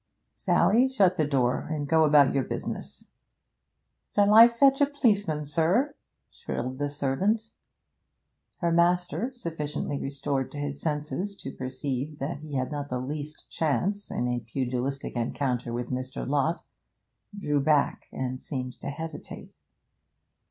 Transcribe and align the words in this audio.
Sally, 0.33 0.87
shut 0.89 1.15
the 1.15 1.27
door 1.27 1.67
and 1.69 1.87
go 1.87 2.05
about 2.05 2.33
your 2.33 2.43
business.' 2.43 3.09
'Shall 4.15 4.33
I 4.33 4.47
fetch 4.47 4.81
a 4.81 4.87
p'liceman, 4.87 5.45
sir?' 5.45 5.93
shrilled 6.31 6.79
the 6.79 6.89
servant. 6.89 7.51
Her 8.61 8.71
master, 8.71 9.31
sufficiently 9.35 9.99
restored 9.99 10.49
to 10.53 10.57
his 10.57 10.81
senses 10.81 11.35
to 11.35 11.51
perceive 11.51 12.17
that 12.17 12.39
he 12.39 12.55
had 12.55 12.71
not 12.71 12.89
the 12.89 12.97
least 12.97 13.47
chance 13.51 14.09
in 14.09 14.27
a 14.27 14.39
pugilistic 14.39 15.15
encounter 15.15 15.71
with 15.71 15.91
Mr. 15.91 16.27
Lott, 16.27 16.63
drew 17.39 17.59
back 17.59 18.07
and 18.11 18.41
seemed 18.41 18.81
to 18.81 18.87
hesitate. 18.89 19.53